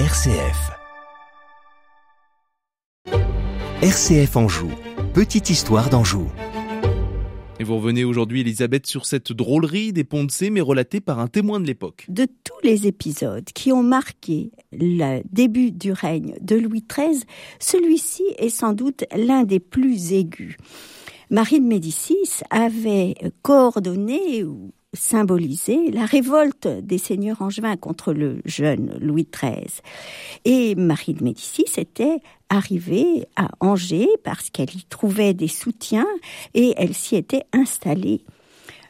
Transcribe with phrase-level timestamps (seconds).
[0.00, 0.72] RCF.
[3.80, 4.68] RCF Anjou.
[5.12, 6.32] Petite histoire d'Anjou.
[7.60, 11.20] Et vous revenez aujourd'hui, Elisabeth, sur cette drôlerie des ponts de C, mais relatée par
[11.20, 12.06] un témoin de l'époque.
[12.08, 17.22] De tous les épisodes qui ont marqué le début du règne de Louis XIII,
[17.60, 20.56] celui-ci est sans doute l'un des plus aigus.
[21.30, 28.96] Marie de Médicis avait coordonné ou symbolisé la révolte des seigneurs angevins contre le jeune
[29.00, 29.82] Louis XIII.
[30.44, 32.18] Et Marie de Médicis était
[32.48, 36.06] arrivée à Angers parce qu'elle y trouvait des soutiens
[36.54, 38.24] et elle s'y était installée.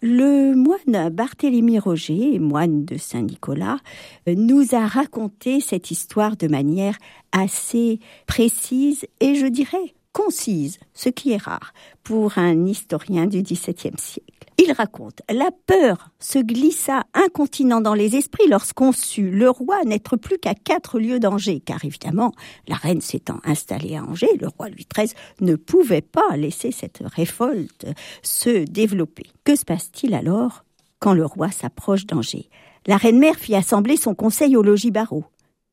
[0.02, 3.78] Le moine Barthélemy Roger, moine de Saint-Nicolas,
[4.27, 6.98] nous a raconté cette histoire de manière
[7.33, 13.98] assez précise et je dirais concise, ce qui est rare pour un historien du XVIIe
[13.98, 14.34] siècle.
[14.58, 20.16] Il raconte La peur se glissa incontinent dans les esprits lorsqu'on sut le roi n'être
[20.16, 22.32] plus qu'à quatre lieues d'Angers, car évidemment,
[22.68, 27.02] la reine s'étant installée à Angers, le roi Louis XIII ne pouvait pas laisser cette
[27.05, 27.86] révolte
[28.22, 29.27] se développer.
[29.44, 30.64] Que se passe-t-il alors
[31.00, 32.48] quand le roi s'approche d'Angers?
[32.86, 35.24] La reine-mère fit assembler son conseil au logis barreau.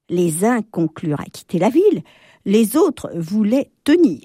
[0.09, 2.03] Les uns conclurent à quitter la ville,
[2.45, 4.21] les autres voulaient tenir.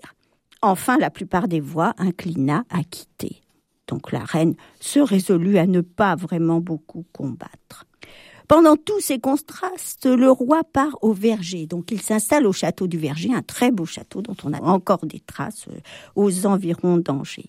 [0.63, 3.43] Enfin, la plupart des voix inclina à quitter.
[3.89, 7.87] Donc la reine se résolut à ne pas vraiment beaucoup combattre.
[8.49, 11.67] Pendant tous ces contrastes, le roi part au verger.
[11.67, 15.05] Donc il s'installe au château du verger, un très beau château dont on a encore
[15.05, 15.81] des traces euh,
[16.15, 17.49] aux environs d'Angers.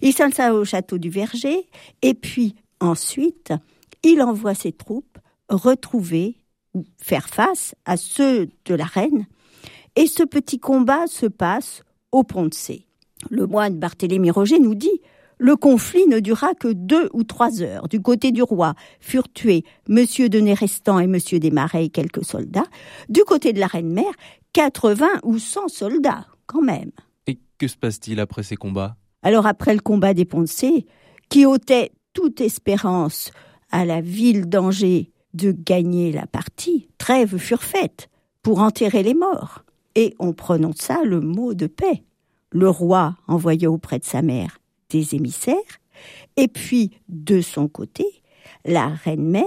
[0.00, 1.68] Il s'installe au château du verger
[2.00, 3.52] et puis ensuite,
[4.02, 5.18] il envoie ses troupes
[5.50, 6.36] retrouver
[6.74, 9.26] ou faire face à ceux de la reine.
[9.96, 12.86] Et ce petit combat se passe au pont C.
[13.28, 15.00] Le moine Barthélemy Roger nous dit
[15.40, 17.88] le conflit ne dura que deux ou trois heures.
[17.88, 22.66] Du côté du roi furent tués Monsieur de Nérestan et Monsieur Desmarais et quelques soldats.
[23.08, 24.12] Du côté de la reine-mère,
[24.52, 26.90] 80 ou 100 soldats, quand même.
[27.26, 28.96] Et que se passe-t-il après ces combats?
[29.22, 30.86] Alors après le combat des Poncés,
[31.30, 33.30] qui ôtait toute espérance
[33.70, 38.10] à la ville d'Angers de gagner la partie, trêves furent faites
[38.42, 39.64] pour enterrer les morts.
[39.94, 42.04] Et on prononça le mot de paix.
[42.50, 44.59] Le roi envoya auprès de sa mère
[44.90, 45.56] des émissaires,
[46.36, 48.04] et puis de son côté,
[48.64, 49.44] la reine-mère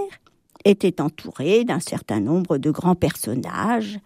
[0.65, 3.99] était entourée d'un certain nombre de grands personnages,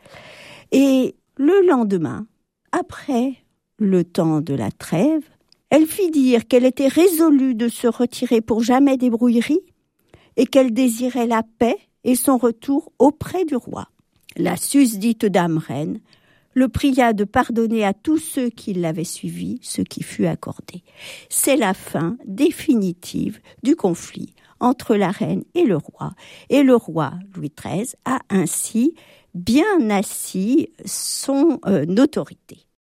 [0.72, 2.28] et le lendemain,
[2.72, 3.36] après
[3.78, 5.24] le temps de la trêve,
[5.70, 9.62] elle fit dire qu'elle était résolue de se retirer pour jamais des brouilleries,
[10.36, 13.88] et qu'elle désirait la paix et son retour auprès du roi.
[14.36, 16.00] La susdite dame reine
[16.58, 20.82] le pria de pardonner à tous ceux qui l'avaient suivi ce qui fut accordé.
[21.30, 26.14] C'est la fin définitive du conflit entre la reine et le roi,
[26.50, 28.96] et le roi Louis XIII a ainsi
[29.36, 32.67] bien assis son euh, autorité.